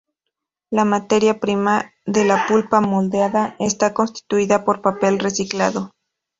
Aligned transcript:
La 0.71 0.83
materia 0.83 1.39
prima 1.39 1.93
de 2.07 2.25
la 2.25 2.47
pulpa 2.47 2.81
moldeada 2.81 3.55
está 3.59 3.93
constituida 3.93 4.65
por 4.65 4.81
papel 4.81 5.19
reciclado. 5.19 5.91